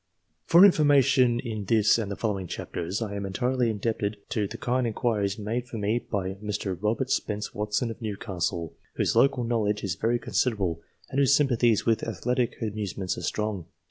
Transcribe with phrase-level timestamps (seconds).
[0.47, 4.57] For the information in this and the following chapters, I am entirely indebted to the
[4.57, 6.75] kind inquiries made for me by Mr.
[6.81, 12.01] Robert Spence Watson of Newcastle, whose local knowledge is very considerable, and whose sympathies with
[12.01, 13.67] athletic amusements are strong.